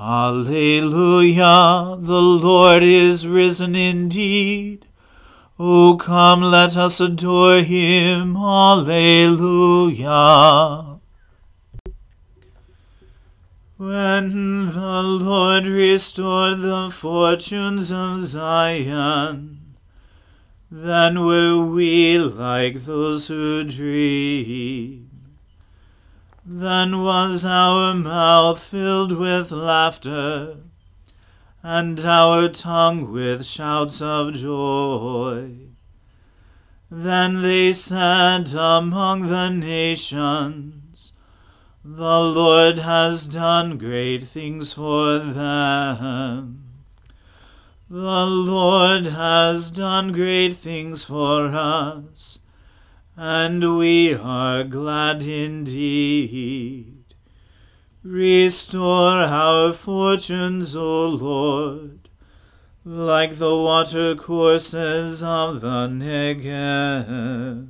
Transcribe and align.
Alleluia, 0.00 1.96
the 1.98 2.22
Lord 2.22 2.84
is 2.84 3.26
risen 3.26 3.74
indeed. 3.74 4.86
O 5.58 5.96
come, 5.96 6.40
let 6.40 6.76
us 6.76 7.00
adore 7.00 7.62
him. 7.62 8.36
Alleluia. 8.36 9.98
When 13.76 14.70
the 14.70 15.02
Lord 15.02 15.66
restored 15.66 16.60
the 16.60 16.90
fortunes 16.92 17.90
of 17.90 18.22
Zion, 18.22 19.74
then 20.70 21.24
were 21.24 21.64
we 21.64 22.18
like 22.18 22.84
those 22.84 23.26
who 23.26 23.64
dream. 23.64 25.07
Then 26.50 27.02
was 27.02 27.44
our 27.44 27.92
mouth 27.92 28.58
filled 28.58 29.12
with 29.12 29.52
laughter, 29.52 30.56
and 31.62 32.00
our 32.00 32.48
tongue 32.48 33.12
with 33.12 33.44
shouts 33.44 34.00
of 34.00 34.32
joy. 34.32 35.56
Then 36.90 37.42
they 37.42 37.74
said 37.74 38.54
among 38.54 39.28
the 39.28 39.50
nations, 39.50 41.12
The 41.84 42.18
Lord 42.18 42.78
has 42.78 43.26
done 43.26 43.76
great 43.76 44.22
things 44.22 44.72
for 44.72 45.18
them. 45.18 46.64
The 47.90 48.24
Lord 48.24 49.04
has 49.04 49.70
done 49.70 50.12
great 50.12 50.54
things 50.54 51.04
for 51.04 51.48
us 51.48 52.40
and 53.20 53.76
we 53.76 54.14
are 54.14 54.62
glad 54.62 55.24
indeed. 55.24 57.02
Restore 58.04 59.22
our 59.22 59.72
fortunes, 59.72 60.76
O 60.76 61.06
Lord, 61.06 62.08
like 62.84 63.34
the 63.34 63.56
watercourses 63.56 65.24
of 65.24 65.62
the 65.62 65.88
Negev. 65.88 67.66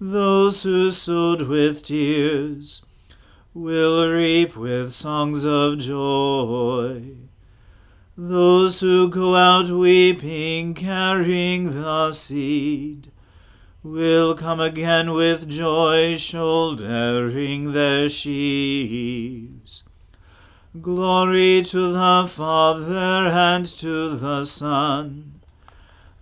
Those 0.00 0.64
who 0.64 0.90
sowed 0.90 1.42
with 1.42 1.84
tears 1.84 2.82
will 3.54 4.10
reap 4.10 4.56
with 4.56 4.90
songs 4.90 5.44
of 5.44 5.78
joy. 5.78 7.12
Those 8.16 8.80
who 8.80 9.08
go 9.08 9.36
out 9.36 9.70
weeping, 9.70 10.74
carrying 10.74 11.80
the 11.80 12.10
seed, 12.10 13.11
will 13.82 14.34
come 14.36 14.60
again 14.60 15.12
with 15.12 15.48
joy, 15.48 16.16
shouldering 16.16 17.72
their 17.72 18.08
sheaves. 18.08 19.82
Glory 20.80 21.62
to 21.62 21.92
the 21.92 22.26
Father 22.28 23.28
and 23.28 23.66
to 23.66 24.16
the 24.16 24.44
Son 24.44 25.40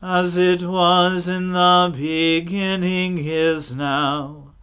as 0.00 0.38
it 0.38 0.64
was 0.64 1.28
in 1.28 1.52
the 1.52 1.92
beginning 1.94 3.18
is 3.18 3.76
now, 3.76 4.54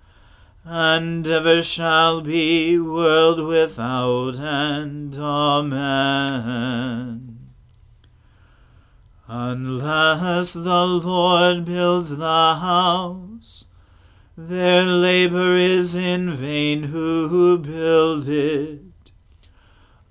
and 0.66 1.28
ever 1.28 1.62
shall 1.62 2.22
be, 2.22 2.80
world 2.80 3.40
without 3.40 4.40
end. 4.40 5.16
Amen. 5.18 5.70
Unless 9.32 10.54
the 10.54 10.88
Lord 10.88 11.64
builds 11.64 12.18
the 12.18 12.56
house, 12.56 13.66
their 14.36 14.84
labor 14.84 15.56
is 15.56 15.96
in 15.96 16.34
vain 16.34 16.86
who 16.86 17.60
build 17.60 18.28
it. 18.28 18.82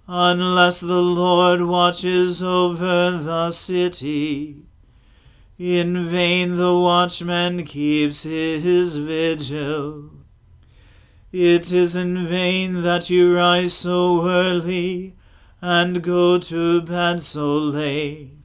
Unless 0.06 0.78
the 0.78 1.02
Lord 1.02 1.62
watches 1.62 2.40
over 2.40 3.10
the 3.10 3.50
city, 3.50 4.62
In 5.58 6.06
vain 6.06 6.54
the 6.54 6.78
watchman 6.78 7.64
keeps 7.64 8.22
his 8.22 8.98
vigil. 8.98 10.10
It 11.32 11.72
is 11.72 11.96
in 11.96 12.24
vain 12.24 12.82
that 12.82 13.10
you 13.10 13.34
rise 13.34 13.74
so 13.74 14.28
early 14.28 15.16
and 15.60 16.04
go 16.04 16.38
to 16.38 16.82
bed 16.82 17.20
so 17.20 17.58
late. 17.58 18.37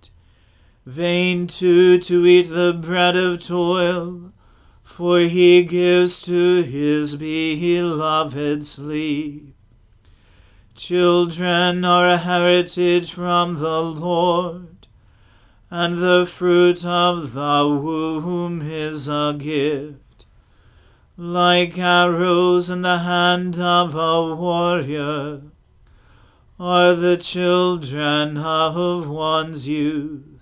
Vain 0.86 1.48
too 1.48 1.98
to 2.00 2.26
eat 2.26 2.50
the 2.50 2.74
bread 2.74 3.16
of 3.16 3.42
toil, 3.46 4.34
for 4.82 5.20
he 5.20 5.64
gives 5.64 6.22
to 6.24 6.62
his 6.62 7.16
beloved 7.16 8.66
sleep. 8.66 9.56
Children 10.76 11.86
are 11.86 12.10
a 12.10 12.18
heritage 12.18 13.12
from 13.12 13.60
the 13.60 13.82
Lord, 13.82 14.88
and 15.70 16.02
the 16.02 16.26
fruit 16.26 16.86
of 16.86 17.34
the 17.34 17.80
womb 17.82 18.62
is 18.62 19.08
a 19.08 19.36
gift 19.38 20.04
like 21.16 21.78
arrows 21.78 22.72
in 22.72 22.82
the 22.82 23.00
hand 23.00 23.60
of 23.60 23.94
a 23.94 24.36
warrior, 24.36 25.42
are 26.60 26.96
the 26.96 27.18
children 27.18 28.38
of 28.38 29.08
one's 29.08 29.68
youth. 29.68 30.33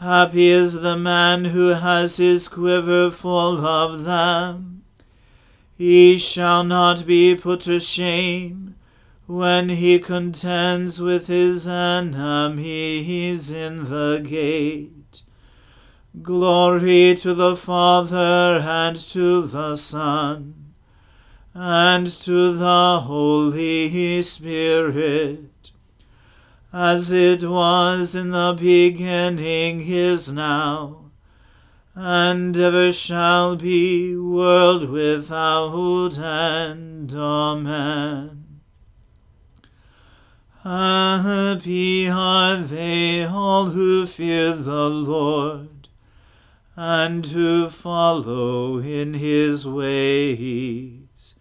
Happy 0.00 0.46
is 0.46 0.74
the 0.74 0.96
man 0.96 1.46
who 1.46 1.70
has 1.70 2.18
his 2.18 2.46
quiver 2.46 3.10
full 3.10 3.66
of 3.66 4.04
them. 4.04 4.84
He 5.76 6.16
shall 6.18 6.62
not 6.62 7.04
be 7.04 7.34
put 7.34 7.62
to 7.62 7.80
shame 7.80 8.76
when 9.26 9.70
he 9.70 9.98
contends 9.98 11.00
with 11.00 11.26
his 11.26 11.66
enemies 11.66 13.50
in 13.50 13.90
the 13.90 14.24
gate. 14.24 15.22
Glory 16.22 17.16
to 17.16 17.34
the 17.34 17.56
Father 17.56 18.60
and 18.62 18.94
to 18.94 19.42
the 19.42 19.74
Son 19.74 20.74
and 21.54 22.06
to 22.06 22.52
the 22.52 23.00
Holy 23.00 24.22
Spirit, 24.22 25.57
as 26.72 27.10
it 27.12 27.42
was 27.44 28.14
in 28.14 28.30
the 28.30 28.56
beginning 28.58 29.80
is 29.80 30.30
now, 30.30 31.10
and 31.94 32.56
ever 32.56 32.92
shall 32.92 33.56
be, 33.56 34.16
world 34.16 34.90
without 34.90 36.18
end. 36.18 37.12
Amen. 37.14 38.60
Happy 40.62 42.08
are 42.08 42.58
they 42.58 43.24
all 43.24 43.70
who 43.70 44.06
fear 44.06 44.54
the 44.54 44.88
Lord 44.90 45.88
and 46.76 47.24
to 47.24 47.70
follow 47.70 48.78
in 48.78 49.14
his 49.14 49.66
ways. 49.66 51.34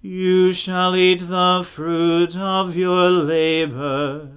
You 0.00 0.52
shall 0.52 0.94
eat 0.94 1.20
the 1.20 1.64
fruit 1.66 2.36
of 2.36 2.76
your 2.76 3.08
labor. 3.08 4.33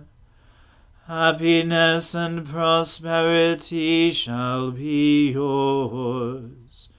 Happiness 1.07 2.13
and 2.13 2.45
prosperity 2.45 4.11
shall 4.11 4.71
be 4.71 5.31
yours. 5.31 6.89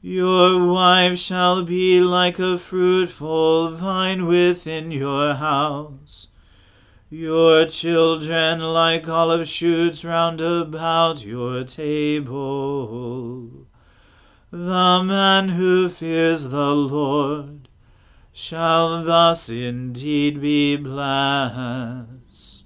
Your 0.00 0.72
wife 0.72 1.18
shall 1.18 1.62
be 1.62 2.00
like 2.00 2.38
a 2.38 2.58
fruitful 2.58 3.70
vine 3.70 4.26
within 4.26 4.90
your 4.90 5.34
house 5.34 6.28
your 7.12 7.66
children 7.66 8.60
like 8.60 9.06
olive 9.06 9.46
shoots 9.46 10.02
round 10.02 10.40
about 10.40 11.26
your 11.26 11.62
table. 11.62 13.66
The 14.50 15.02
man 15.04 15.50
who 15.50 15.90
fears 15.90 16.44
the 16.44 16.74
Lord 16.74 17.68
shall 18.32 19.04
thus 19.04 19.50
indeed 19.50 20.40
be 20.40 20.76
blessed. 20.76 22.61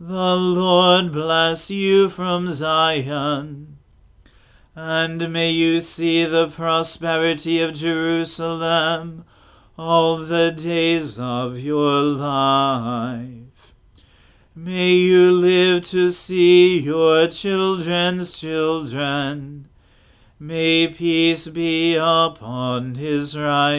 The 0.00 0.36
Lord 0.36 1.10
bless 1.10 1.72
you 1.72 2.08
from 2.08 2.50
Zion, 2.50 3.78
and 4.76 5.32
may 5.32 5.50
you 5.50 5.80
see 5.80 6.24
the 6.24 6.46
prosperity 6.48 7.60
of 7.60 7.74
Jerusalem 7.74 9.24
all 9.76 10.18
the 10.18 10.52
days 10.52 11.18
of 11.18 11.58
your 11.58 12.00
life. 12.00 13.74
May 14.54 14.92
you 14.92 15.32
live 15.32 15.82
to 15.86 16.12
see 16.12 16.78
your 16.78 17.26
children's 17.26 18.40
children. 18.40 19.66
May 20.38 20.86
peace 20.86 21.48
be 21.48 21.96
upon 21.96 22.94
Israel. 22.94 23.78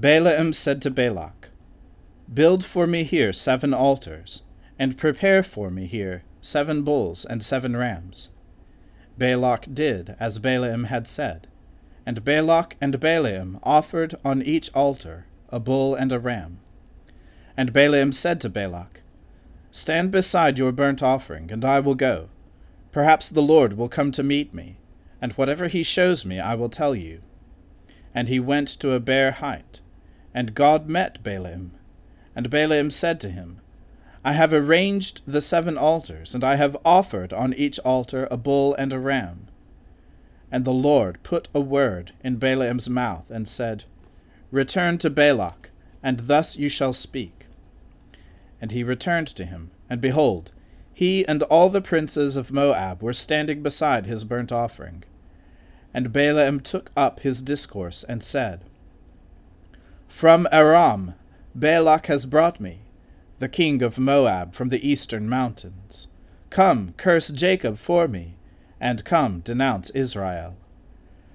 Balaam 0.00 0.54
said 0.54 0.80
to 0.80 0.90
Balak, 0.90 1.50
Build 2.32 2.64
for 2.64 2.86
me 2.86 3.02
here 3.02 3.34
seven 3.34 3.74
altars, 3.74 4.40
and 4.78 4.96
prepare 4.96 5.42
for 5.42 5.68
me 5.68 5.84
here 5.84 6.22
seven 6.40 6.82
bulls 6.84 7.26
and 7.26 7.42
seven 7.42 7.76
rams. 7.76 8.30
Balak 9.18 9.74
did 9.74 10.16
as 10.18 10.38
Balaam 10.38 10.84
had 10.84 11.06
said, 11.06 11.48
and 12.06 12.24
Balak 12.24 12.78
and 12.80 12.98
Balaam 12.98 13.60
offered 13.62 14.14
on 14.24 14.40
each 14.40 14.72
altar 14.72 15.26
a 15.50 15.60
bull 15.60 15.94
and 15.94 16.12
a 16.12 16.18
ram. 16.18 16.60
And 17.54 17.70
Balaam 17.70 18.12
said 18.12 18.40
to 18.40 18.48
Balak, 18.48 19.02
Stand 19.70 20.10
beside 20.10 20.58
your 20.58 20.72
burnt 20.72 21.02
offering, 21.02 21.52
and 21.52 21.62
I 21.62 21.78
will 21.80 21.94
go. 21.94 22.30
Perhaps 22.90 23.28
the 23.28 23.42
Lord 23.42 23.74
will 23.74 23.90
come 23.90 24.12
to 24.12 24.22
meet 24.22 24.54
me, 24.54 24.78
and 25.20 25.34
whatever 25.34 25.68
he 25.68 25.82
shows 25.82 26.24
me 26.24 26.40
I 26.40 26.54
will 26.54 26.70
tell 26.70 26.94
you. 26.94 27.20
And 28.14 28.28
he 28.28 28.40
went 28.40 28.68
to 28.80 28.92
a 28.92 29.00
bare 29.00 29.32
height, 29.32 29.82
and 30.34 30.54
God 30.54 30.88
met 30.88 31.22
Balaam. 31.22 31.72
And 32.34 32.50
Balaam 32.50 32.90
said 32.90 33.20
to 33.20 33.30
him, 33.30 33.60
I 34.24 34.32
have 34.32 34.52
arranged 34.52 35.22
the 35.26 35.40
seven 35.40 35.78
altars, 35.78 36.34
and 36.34 36.44
I 36.44 36.56
have 36.56 36.76
offered 36.84 37.32
on 37.32 37.54
each 37.54 37.78
altar 37.80 38.28
a 38.30 38.36
bull 38.36 38.74
and 38.74 38.92
a 38.92 38.98
ram. 38.98 39.48
And 40.52 40.64
the 40.64 40.72
Lord 40.72 41.22
put 41.22 41.48
a 41.54 41.60
word 41.60 42.12
in 42.22 42.36
Balaam's 42.36 42.90
mouth, 42.90 43.30
and 43.30 43.48
said, 43.48 43.84
Return 44.50 44.98
to 44.98 45.10
Balak, 45.10 45.70
and 46.02 46.20
thus 46.20 46.56
you 46.56 46.68
shall 46.68 46.92
speak. 46.92 47.46
And 48.60 48.72
he 48.72 48.84
returned 48.84 49.28
to 49.28 49.44
him, 49.44 49.70
and 49.88 50.00
behold, 50.00 50.52
he 50.92 51.26
and 51.26 51.42
all 51.44 51.70
the 51.70 51.80
princes 51.80 52.36
of 52.36 52.52
Moab 52.52 53.02
were 53.02 53.14
standing 53.14 53.62
beside 53.62 54.04
his 54.04 54.24
burnt 54.24 54.52
offering. 54.52 55.02
And 55.94 56.12
Balaam 56.12 56.60
took 56.60 56.90
up 56.94 57.20
his 57.20 57.40
discourse, 57.40 58.04
and 58.04 58.22
said, 58.22 58.64
From 60.20 60.46
Aram 60.52 61.14
Balak 61.54 62.08
has 62.08 62.26
brought 62.26 62.60
me, 62.60 62.82
the 63.38 63.48
king 63.48 63.80
of 63.80 63.98
Moab 63.98 64.54
from 64.54 64.68
the 64.68 64.86
eastern 64.86 65.26
mountains. 65.26 66.08
Come, 66.50 66.92
curse 66.98 67.30
Jacob 67.30 67.78
for 67.78 68.06
me, 68.06 68.36
and 68.78 69.02
come, 69.02 69.40
denounce 69.40 69.88
Israel. 69.92 70.58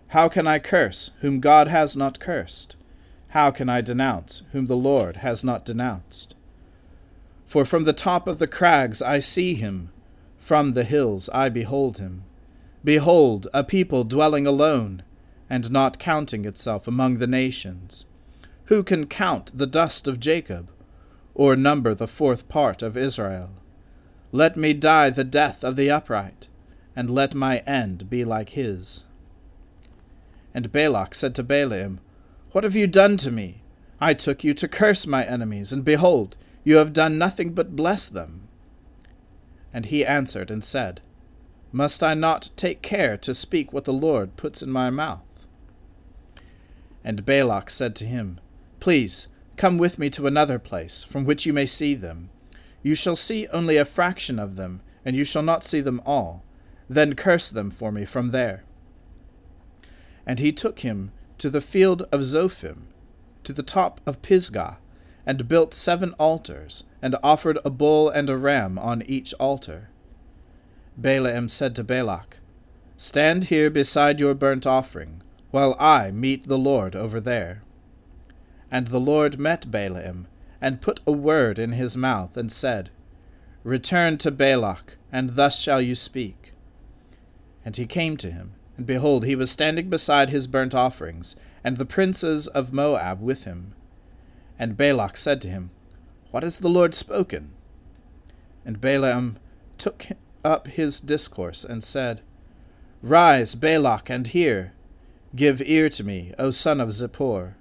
How 0.09 0.29
can 0.29 0.45
I 0.45 0.59
curse 0.59 1.09
whom 1.21 1.39
God 1.39 1.67
has 1.67 1.97
not 1.97 2.19
cursed? 2.19 2.75
How 3.29 3.49
can 3.49 3.69
I 3.69 3.81
denounce 3.81 4.43
whom 4.51 4.67
the 4.67 4.77
Lord 4.77 5.15
has 5.15 5.43
not 5.43 5.65
denounced? 5.65 6.35
For 7.47 7.65
from 7.65 7.85
the 7.85 7.91
top 7.91 8.27
of 8.27 8.37
the 8.37 8.45
crags 8.45 9.01
I 9.01 9.17
see 9.17 9.55
him, 9.55 9.89
from 10.37 10.73
the 10.73 10.83
hills 10.83 11.27
I 11.29 11.49
behold 11.49 11.97
him. 11.97 12.23
Behold, 12.83 13.47
a 13.51 13.63
people 13.63 14.03
dwelling 14.03 14.45
alone, 14.45 15.01
and 15.49 15.71
not 15.71 15.97
counting 15.97 16.45
itself 16.45 16.87
among 16.87 17.17
the 17.17 17.25
nations. 17.25 18.05
Who 18.65 18.83
can 18.83 19.07
count 19.07 19.57
the 19.57 19.67
dust 19.67 20.07
of 20.07 20.19
Jacob, 20.19 20.69
or 21.33 21.55
number 21.55 21.93
the 21.93 22.07
fourth 22.07 22.49
part 22.49 22.81
of 22.81 22.97
Israel? 22.97 23.51
Let 24.31 24.57
me 24.57 24.73
die 24.73 25.09
the 25.09 25.23
death 25.23 25.63
of 25.63 25.75
the 25.75 25.91
upright, 25.91 26.47
and 26.95 27.09
let 27.09 27.35
my 27.35 27.59
end 27.59 28.09
be 28.09 28.25
like 28.25 28.49
his. 28.49 29.03
And 30.53 30.71
Balak 30.71 31.13
said 31.13 31.35
to 31.35 31.43
Balaam, 31.43 31.99
what 32.55 32.63
have 32.63 32.73
you 32.73 32.87
done 32.87 33.17
to 33.17 33.31
me? 33.31 33.63
I 33.99 34.13
took 34.13 34.45
you 34.45 34.53
to 34.53 34.69
curse 34.69 35.05
my 35.05 35.25
enemies, 35.25 35.73
and 35.73 35.83
behold, 35.83 36.37
you 36.63 36.77
have 36.77 36.93
done 36.93 37.17
nothing 37.17 37.51
but 37.51 37.75
bless 37.75 38.07
them. 38.07 38.47
And 39.73 39.87
he 39.87 40.05
answered 40.05 40.49
and 40.49 40.63
said, 40.63 41.01
Must 41.73 42.01
I 42.01 42.13
not 42.13 42.51
take 42.55 42.81
care 42.81 43.17
to 43.17 43.33
speak 43.33 43.73
what 43.73 43.83
the 43.83 43.91
Lord 43.91 44.37
puts 44.37 44.63
in 44.63 44.71
my 44.71 44.89
mouth? 44.89 45.45
And 47.03 47.25
Balak 47.25 47.69
said 47.69 47.93
to 47.97 48.05
him, 48.05 48.39
Please, 48.79 49.27
come 49.57 49.77
with 49.77 49.97
me 49.97 50.09
to 50.11 50.27
another 50.27 50.59
place, 50.59 51.03
from 51.03 51.25
which 51.25 51.45
you 51.45 51.53
may 51.53 51.65
see 51.65 51.95
them. 51.95 52.29
You 52.83 52.95
shall 52.95 53.15
see 53.15 53.47
only 53.47 53.77
a 53.77 53.85
fraction 53.85 54.37
of 54.37 54.55
them, 54.55 54.81
and 55.03 55.15
you 55.15 55.25
shall 55.25 55.43
not 55.43 55.63
see 55.63 55.81
them 55.81 56.01
all. 56.05 56.43
Then 56.89 57.15
curse 57.15 57.49
them 57.49 57.71
for 57.71 57.91
me 57.91 58.05
from 58.05 58.29
there. 58.29 58.63
And 60.25 60.39
he 60.39 60.51
took 60.51 60.79
him 60.79 61.11
to 61.37 61.49
the 61.49 61.61
field 61.61 62.07
of 62.11 62.21
Zophim, 62.21 62.83
to 63.43 63.53
the 63.53 63.63
top 63.63 64.01
of 64.05 64.21
Pisgah, 64.21 64.77
and 65.25 65.47
built 65.47 65.73
seven 65.73 66.13
altars, 66.19 66.83
and 67.01 67.15
offered 67.23 67.57
a 67.65 67.69
bull 67.69 68.09
and 68.09 68.29
a 68.29 68.37
ram 68.37 68.77
on 68.77 69.01
each 69.03 69.33
altar. 69.39 69.89
Balaam 70.97 71.49
said 71.49 71.75
to 71.75 71.83
Balak, 71.83 72.37
Stand 72.97 73.45
here 73.45 73.69
beside 73.69 74.19
your 74.19 74.33
burnt 74.33 74.65
offering, 74.65 75.21
while 75.51 75.75
I 75.79 76.11
meet 76.11 76.47
the 76.47 76.57
Lord 76.57 76.95
over 76.95 77.19
there. 77.19 77.63
And 78.75 78.87
the 78.87 78.99
Lord 78.99 79.39
met 79.39 79.71
Balaam, 79.71 80.27
and 80.59 80.81
put 80.81 80.99
a 81.07 81.11
word 81.13 81.59
in 81.59 81.71
his 81.71 81.95
mouth, 81.95 82.35
and 82.35 82.51
said, 82.51 82.89
Return 83.63 84.17
to 84.17 84.31
Balak, 84.31 84.97
and 85.13 85.35
thus 85.35 85.61
shall 85.61 85.79
you 85.79 85.95
speak. 85.95 86.51
And 87.63 87.77
he 87.77 87.85
came 87.85 88.17
to 88.17 88.31
him, 88.31 88.51
and 88.75 88.85
behold, 88.85 89.23
he 89.23 89.33
was 89.33 89.49
standing 89.49 89.89
beside 89.89 90.29
his 90.29 90.45
burnt 90.45 90.75
offerings, 90.75 91.37
and 91.63 91.77
the 91.77 91.85
princes 91.85 92.49
of 92.49 92.73
Moab 92.73 93.21
with 93.21 93.45
him. 93.45 93.73
And 94.59 94.75
Balak 94.75 95.15
said 95.15 95.39
to 95.43 95.47
him, 95.47 95.69
What 96.31 96.43
has 96.43 96.59
the 96.59 96.67
Lord 96.67 96.93
spoken? 96.93 97.53
And 98.65 98.81
Balaam 98.81 99.37
took 99.77 100.07
up 100.43 100.67
his 100.67 100.99
discourse, 100.99 101.63
and 101.63 101.81
said, 101.81 102.19
Rise, 103.01 103.55
Balak, 103.55 104.09
and 104.09 104.27
hear. 104.27 104.73
Give 105.33 105.61
ear 105.61 105.87
to 105.87 106.03
me, 106.03 106.33
O 106.37 106.51
son 106.51 106.81
of 106.81 106.89
Zippor. 106.89 107.53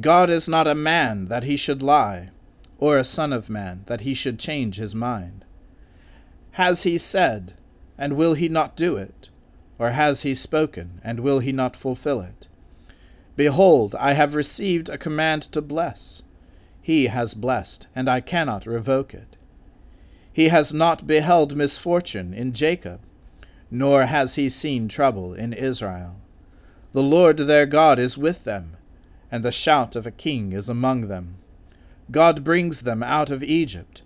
God 0.00 0.28
is 0.28 0.48
not 0.48 0.66
a 0.66 0.74
man 0.74 1.26
that 1.26 1.44
he 1.44 1.56
should 1.56 1.82
lie, 1.82 2.30
or 2.78 2.98
a 2.98 3.04
son 3.04 3.32
of 3.32 3.48
man 3.48 3.82
that 3.86 4.02
he 4.02 4.12
should 4.12 4.38
change 4.38 4.76
his 4.76 4.94
mind. 4.94 5.44
Has 6.52 6.82
he 6.82 6.98
said, 6.98 7.54
and 7.96 8.14
will 8.14 8.34
he 8.34 8.48
not 8.48 8.76
do 8.76 8.96
it? 8.96 9.30
Or 9.78 9.90
has 9.90 10.22
he 10.22 10.34
spoken, 10.34 11.00
and 11.02 11.20
will 11.20 11.38
he 11.38 11.52
not 11.52 11.76
fulfill 11.76 12.20
it? 12.20 12.48
Behold, 13.36 13.94
I 13.94 14.12
have 14.12 14.34
received 14.34 14.88
a 14.88 14.98
command 14.98 15.42
to 15.52 15.62
bless. 15.62 16.22
He 16.82 17.06
has 17.06 17.34
blessed, 17.34 17.86
and 17.94 18.08
I 18.08 18.20
cannot 18.20 18.66
revoke 18.66 19.14
it. 19.14 19.36
He 20.32 20.48
has 20.48 20.72
not 20.72 21.06
beheld 21.06 21.56
misfortune 21.56 22.34
in 22.34 22.52
Jacob, 22.52 23.00
nor 23.70 24.04
has 24.06 24.34
he 24.34 24.48
seen 24.48 24.88
trouble 24.88 25.32
in 25.34 25.52
Israel. 25.52 26.16
The 26.92 27.02
Lord 27.02 27.38
their 27.38 27.66
God 27.66 27.98
is 27.98 28.16
with 28.16 28.44
them, 28.44 28.76
and 29.30 29.44
the 29.44 29.52
shout 29.52 29.96
of 29.96 30.06
a 30.06 30.10
king 30.10 30.52
is 30.52 30.68
among 30.68 31.02
them. 31.02 31.36
God 32.10 32.44
brings 32.44 32.82
them 32.82 33.02
out 33.02 33.30
of 33.30 33.42
Egypt, 33.42 34.02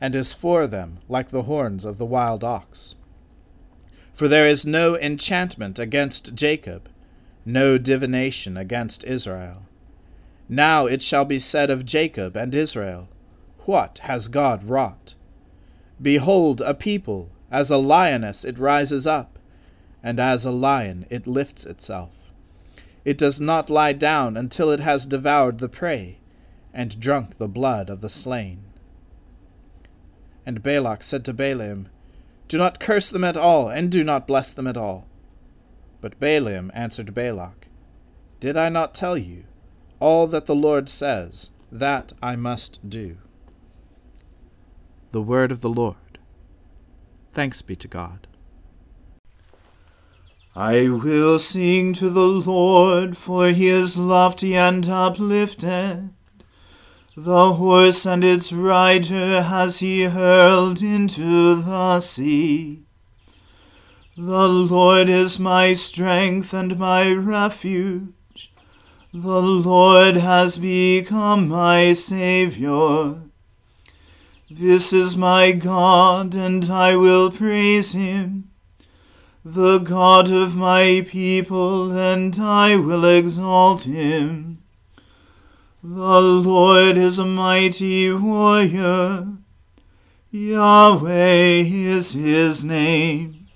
and 0.00 0.14
is 0.14 0.32
for 0.32 0.66
them 0.66 0.98
like 1.08 1.28
the 1.28 1.42
horns 1.42 1.84
of 1.84 1.98
the 1.98 2.06
wild 2.06 2.42
ox. 2.42 2.94
For 4.14 4.28
there 4.28 4.48
is 4.48 4.66
no 4.66 4.96
enchantment 4.96 5.78
against 5.78 6.34
Jacob, 6.34 6.88
no 7.44 7.78
divination 7.78 8.56
against 8.56 9.04
Israel. 9.04 9.66
Now 10.48 10.86
it 10.86 11.02
shall 11.02 11.24
be 11.24 11.38
said 11.38 11.70
of 11.70 11.84
Jacob 11.84 12.36
and 12.36 12.54
Israel, 12.54 13.08
What 13.60 13.98
has 14.04 14.28
God 14.28 14.64
wrought? 14.64 15.14
Behold, 16.00 16.60
a 16.60 16.74
people, 16.74 17.30
as 17.50 17.70
a 17.70 17.78
lioness 17.78 18.44
it 18.44 18.58
rises 18.58 19.06
up, 19.06 19.38
and 20.02 20.20
as 20.20 20.44
a 20.44 20.50
lion 20.50 21.06
it 21.10 21.26
lifts 21.26 21.64
itself. 21.64 22.10
It 23.06 23.16
does 23.16 23.40
not 23.40 23.70
lie 23.70 23.92
down 23.92 24.36
until 24.36 24.72
it 24.72 24.80
has 24.80 25.06
devoured 25.06 25.60
the 25.60 25.68
prey, 25.68 26.18
and 26.74 26.98
drunk 26.98 27.38
the 27.38 27.46
blood 27.46 27.88
of 27.88 28.00
the 28.00 28.08
slain. 28.08 28.64
And 30.44 30.60
Balak 30.60 31.04
said 31.04 31.24
to 31.26 31.32
Balaam, 31.32 31.88
Do 32.48 32.58
not 32.58 32.80
curse 32.80 33.08
them 33.08 33.22
at 33.22 33.36
all, 33.36 33.68
and 33.68 33.92
do 33.92 34.02
not 34.02 34.26
bless 34.26 34.52
them 34.52 34.66
at 34.66 34.76
all. 34.76 35.06
But 36.00 36.18
Balaam 36.18 36.72
answered 36.74 37.14
Balak, 37.14 37.68
Did 38.40 38.56
I 38.56 38.68
not 38.70 38.92
tell 38.92 39.16
you, 39.16 39.44
all 40.00 40.26
that 40.26 40.46
the 40.46 40.56
Lord 40.56 40.88
says, 40.88 41.50
that 41.70 42.12
I 42.20 42.34
must 42.34 42.90
do? 42.90 43.18
The 45.12 45.22
word 45.22 45.52
of 45.52 45.60
the 45.60 45.70
Lord. 45.70 46.18
Thanks 47.30 47.62
be 47.62 47.76
to 47.76 47.86
God. 47.86 48.26
I 50.56 50.88
will 50.88 51.38
sing 51.38 51.92
to 51.92 52.08
the 52.08 52.26
Lord, 52.26 53.14
for 53.14 53.48
he 53.48 53.66
is 53.66 53.98
lofty 53.98 54.56
and 54.56 54.88
uplifted. 54.88 56.08
The 57.14 57.52
horse 57.52 58.06
and 58.06 58.24
its 58.24 58.54
rider 58.54 59.42
has 59.42 59.80
he 59.80 60.04
hurled 60.04 60.80
into 60.80 61.56
the 61.56 62.00
sea. 62.00 62.84
The 64.16 64.48
Lord 64.48 65.10
is 65.10 65.38
my 65.38 65.74
strength 65.74 66.54
and 66.54 66.78
my 66.78 67.12
refuge. 67.12 68.50
The 69.12 69.42
Lord 69.42 70.16
has 70.16 70.56
become 70.56 71.48
my 71.48 71.92
Saviour. 71.92 73.20
This 74.50 74.94
is 74.94 75.18
my 75.18 75.52
God, 75.52 76.34
and 76.34 76.64
I 76.70 76.96
will 76.96 77.30
praise 77.30 77.92
him, 77.92 78.45
the 79.48 79.78
God 79.78 80.28
of 80.28 80.56
my 80.56 81.06
people, 81.06 81.92
and 81.92 82.36
I 82.36 82.74
will 82.74 83.04
exalt 83.04 83.84
him. 83.84 84.60
The 85.84 86.20
Lord 86.20 86.98
is 86.98 87.20
a 87.20 87.24
mighty 87.24 88.12
warrior. 88.12 89.28
Yahweh 90.32 91.62
is 91.62 92.14
his 92.14 92.64
name. 92.64 93.46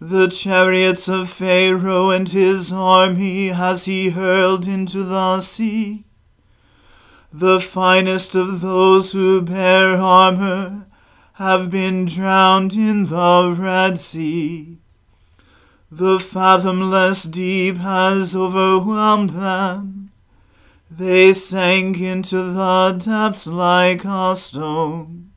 The 0.00 0.28
chariots 0.28 1.06
of 1.06 1.28
Pharaoh 1.28 2.08
and 2.08 2.26
his 2.26 2.72
army 2.72 3.48
has 3.48 3.84
he 3.84 4.08
hurled 4.08 4.66
into 4.66 5.04
the 5.04 5.40
sea. 5.40 6.04
The 7.30 7.60
finest 7.60 8.34
of 8.34 8.62
those 8.62 9.12
who 9.12 9.42
bear 9.42 9.98
armor 9.98 10.87
have 11.38 11.70
been 11.70 12.04
drowned 12.04 12.74
in 12.74 13.06
the 13.06 13.56
Red 13.56 13.96
Sea. 13.96 14.76
The 15.88 16.18
fathomless 16.18 17.22
deep 17.22 17.76
has 17.76 18.34
overwhelmed 18.34 19.30
them. 19.30 20.10
They 20.90 21.32
sank 21.32 22.00
into 22.00 22.42
the 22.42 23.00
depths 23.00 23.46
like 23.46 24.04
a 24.04 24.34
stone. 24.34 25.30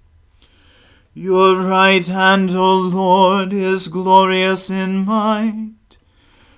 Your 1.13 1.62
right 1.62 2.08
hand, 2.08 2.50
O 2.55 2.77
Lord, 2.77 3.53
is 3.53 3.88
glorious 3.88 4.72
in 4.72 5.05
might. 5.05 5.98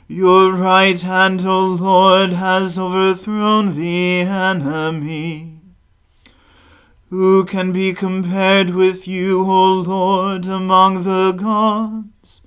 Your 0.08 0.54
right 0.54 1.02
hand, 1.02 1.46
O 1.46 1.66
Lord, 1.66 2.30
has 2.30 2.80
overthrown 2.80 3.76
the 3.76 4.22
enemy. 4.22 5.53
Who 7.14 7.46
can 7.46 7.72
be 7.72 7.94
compared 7.94 8.72
with 8.72 9.08
you, 9.08 9.42
O 9.42 9.74
Lord, 9.76 10.48
among 10.48 11.04
the 11.04 11.32
gods? 11.32 12.42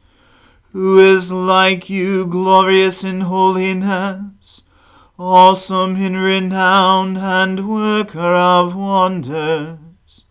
Who 0.73 0.99
is 0.99 1.30
like 1.30 1.88
you, 1.88 2.26
glorious 2.26 3.04
in 3.04 3.20
holiness, 3.20 4.64
awesome 5.16 5.94
in 5.94 6.16
renown, 6.16 7.16
and 7.16 7.68
worker 7.68 8.35
of 8.35 8.75
wonders? 8.75 10.25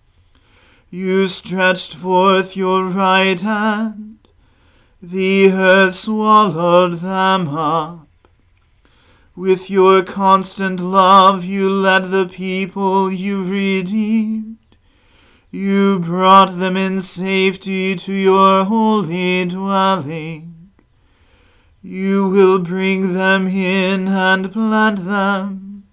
You 0.89 1.29
stretched 1.29 1.95
forth 1.95 2.57
your 2.57 2.83
right 2.89 3.39
hand, 3.39 4.27
the 5.01 5.49
earth 5.49 5.95
swallowed 5.95 6.95
them 6.95 7.47
up. 7.47 8.04
With 9.35 9.69
your 9.69 10.03
constant 10.03 10.79
love 10.79 11.43
you 11.43 11.69
led 11.69 12.05
the 12.05 12.25
people 12.25 13.11
you 13.11 13.43
redeemed. 13.43 14.57
You 15.51 15.99
brought 15.99 16.57
them 16.57 16.77
in 16.77 17.01
safety 17.01 17.95
to 17.95 18.13
your 18.13 18.65
holy 18.65 19.45
dwelling. 19.45 20.71
You 21.81 22.29
will 22.29 22.59
bring 22.59 23.13
them 23.13 23.47
in 23.47 24.07
and 24.07 24.51
plant 24.51 25.05
them 25.05 25.83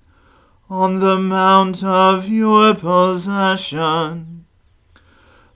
on 0.71 1.01
the 1.01 1.19
mount 1.19 1.83
of 1.83 2.29
your 2.29 2.75
possession 2.75 4.33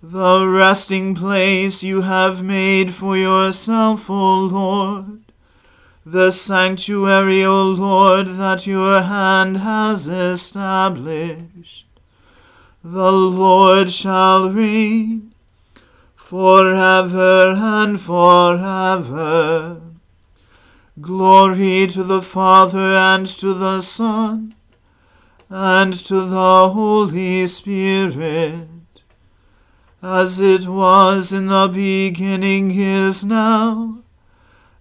the 0.02 0.46
resting 0.46 1.16
place 1.16 1.82
you 1.82 2.02
have 2.02 2.40
made 2.40 2.94
for 2.94 3.16
yourself, 3.16 4.08
O 4.08 4.40
Lord, 4.40 5.25
the 6.06 6.30
sanctuary, 6.30 7.44
O 7.44 7.62
Lord, 7.62 8.28
that 8.28 8.64
your 8.64 9.02
hand 9.02 9.56
has 9.56 10.06
established. 10.06 11.88
The 12.84 13.10
Lord 13.10 13.90
shall 13.90 14.50
reign. 14.50 15.32
forever 16.14 17.54
and 17.56 18.00
forever. 18.00 19.80
Glory 21.00 21.86
to 21.86 22.02
the 22.02 22.20
Father 22.20 22.96
and 22.96 23.26
to 23.26 23.54
the 23.54 23.80
Son 23.80 24.54
and 25.48 25.92
to 25.92 26.22
the 26.22 26.70
Holy 26.70 27.46
Spirit, 27.46 28.66
as 30.02 30.40
it 30.40 30.66
was 30.66 31.32
in 31.32 31.46
the 31.46 31.70
beginning 31.72 32.72
is 32.72 33.24
now, 33.24 34.02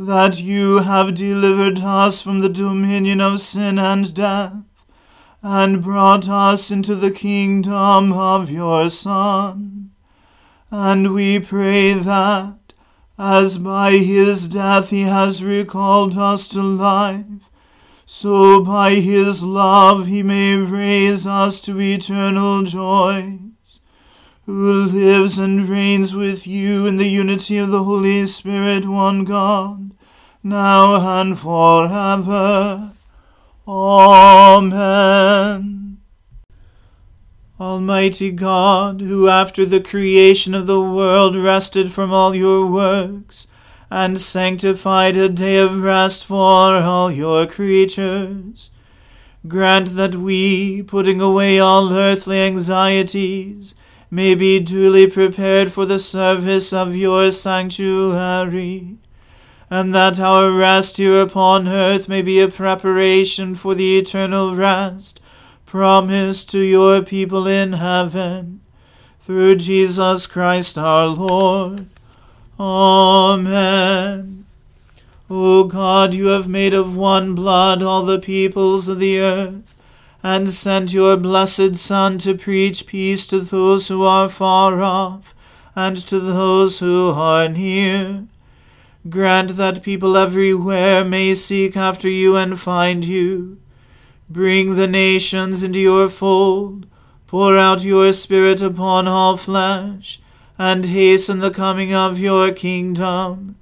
that 0.00 0.40
you 0.40 0.78
have 0.78 1.12
delivered 1.12 1.80
us 1.80 2.22
from 2.22 2.38
the 2.38 2.48
dominion 2.48 3.20
of 3.20 3.40
sin 3.40 3.80
and 3.80 4.14
death, 4.14 4.86
and 5.42 5.82
brought 5.82 6.28
us 6.28 6.70
into 6.70 6.94
the 6.94 7.10
kingdom 7.10 8.12
of 8.12 8.48
your 8.48 8.88
Son. 8.90 9.90
And 10.70 11.12
we 11.12 11.40
pray 11.40 11.94
that, 11.94 12.54
as 13.18 13.58
by 13.58 13.92
his 13.92 14.46
death 14.46 14.90
he 14.90 15.02
has 15.02 15.42
recalled 15.42 16.16
us 16.16 16.46
to 16.48 16.62
life, 16.62 17.50
so 18.06 18.62
by 18.62 18.94
his 18.94 19.42
love 19.42 20.06
he 20.06 20.22
may 20.22 20.56
raise 20.56 21.26
us 21.26 21.60
to 21.62 21.80
eternal 21.80 22.62
joys, 22.62 23.80
who 24.46 24.84
lives 24.84 25.40
and 25.40 25.68
reigns 25.68 26.14
with 26.14 26.46
you 26.46 26.86
in 26.86 26.98
the 26.98 27.08
unity 27.08 27.58
of 27.58 27.70
the 27.70 27.82
Holy 27.82 28.26
Spirit, 28.26 28.86
one 28.86 29.24
God 29.24 29.87
now 30.48 31.20
and 31.20 31.38
forever. 31.38 32.92
Amen. 33.66 35.08
Almighty 37.60 38.30
God, 38.30 39.00
who 39.00 39.28
after 39.28 39.66
the 39.66 39.80
creation 39.80 40.54
of 40.54 40.66
the 40.66 40.80
world 40.80 41.36
rested 41.36 41.92
from 41.92 42.12
all 42.12 42.34
your 42.34 42.66
works, 42.66 43.46
and 43.90 44.20
sanctified 44.20 45.16
a 45.16 45.28
day 45.28 45.56
of 45.56 45.82
rest 45.82 46.24
for 46.24 46.36
all 46.36 47.10
your 47.10 47.46
creatures, 47.46 48.70
grant 49.46 49.96
that 49.96 50.14
we, 50.14 50.82
putting 50.82 51.20
away 51.20 51.58
all 51.58 51.92
earthly 51.92 52.38
anxieties, 52.40 53.74
may 54.10 54.34
be 54.34 54.60
duly 54.60 55.06
prepared 55.06 55.70
for 55.72 55.84
the 55.84 55.98
service 55.98 56.72
of 56.72 56.96
your 56.96 57.30
sanctuary 57.30 58.98
and 59.70 59.94
that 59.94 60.18
our 60.18 60.50
rest 60.50 60.96
here 60.96 61.20
upon 61.20 61.68
earth 61.68 62.08
may 62.08 62.22
be 62.22 62.40
a 62.40 62.48
preparation 62.48 63.54
for 63.54 63.74
the 63.74 63.98
eternal 63.98 64.54
rest 64.54 65.20
promised 65.66 66.50
to 66.50 66.60
your 66.60 67.02
people 67.02 67.46
in 67.46 67.74
heaven. 67.74 68.60
Through 69.20 69.56
Jesus 69.56 70.26
Christ 70.26 70.78
our 70.78 71.06
Lord. 71.08 71.86
Amen. 72.58 74.46
O 75.28 75.64
God, 75.64 76.14
you 76.14 76.28
have 76.28 76.48
made 76.48 76.72
of 76.72 76.96
one 76.96 77.34
blood 77.34 77.82
all 77.82 78.06
the 78.06 78.18
peoples 78.18 78.88
of 78.88 78.98
the 78.98 79.20
earth, 79.20 79.74
and 80.22 80.48
sent 80.48 80.94
your 80.94 81.18
blessed 81.18 81.76
Son 81.76 82.16
to 82.18 82.34
preach 82.34 82.86
peace 82.86 83.26
to 83.26 83.40
those 83.40 83.88
who 83.88 84.02
are 84.04 84.30
far 84.30 84.80
off, 84.80 85.34
and 85.76 85.98
to 85.98 86.18
those 86.18 86.78
who 86.78 87.10
are 87.10 87.46
near. 87.46 88.24
Grant 89.08 89.56
that 89.56 89.82
people 89.82 90.16
everywhere 90.16 91.04
may 91.04 91.34
seek 91.34 91.76
after 91.76 92.08
you 92.08 92.36
and 92.36 92.58
find 92.58 93.04
you. 93.04 93.58
Bring 94.30 94.76
the 94.76 94.88
nations 94.88 95.62
into 95.62 95.80
your 95.80 96.08
fold. 96.08 96.86
Pour 97.26 97.56
out 97.56 97.84
your 97.84 98.12
Spirit 98.12 98.62
upon 98.62 99.06
all 99.06 99.36
flesh, 99.36 100.20
and 100.58 100.86
hasten 100.86 101.40
the 101.40 101.50
coming 101.50 101.92
of 101.94 102.18
your 102.18 102.52
kingdom. 102.52 103.56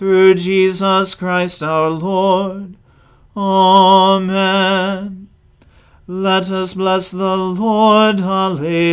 through 0.00 0.34
Jesus 0.34 1.14
Christ 1.14 1.62
our 1.62 1.90
Lord. 1.90 2.76
Amen. 3.36 5.28
Let 6.06 6.50
us 6.50 6.72
bless 6.72 7.10
the 7.10 7.36
Lord. 7.36 8.20
Alleluia. 8.22 8.88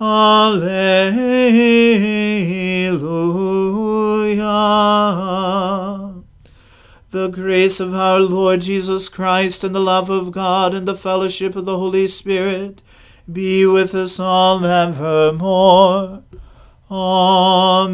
Alleluia. 0.00 0.64
The 7.10 7.28
grace 7.28 7.80
of 7.80 7.94
our 7.94 8.20
Lord 8.20 8.62
Jesus 8.62 9.10
Christ 9.10 9.62
and 9.62 9.74
the 9.74 9.80
love 9.80 10.08
of 10.08 10.32
God 10.32 10.72
and 10.72 10.88
the 10.88 10.96
fellowship 10.96 11.54
of 11.54 11.66
the 11.66 11.76
Holy 11.76 12.06
Spirit 12.06 12.80
be 13.30 13.66
with 13.66 13.94
us 13.94 14.18
all 14.18 14.64
evermore. 14.64 16.22
Amen. 16.90 17.90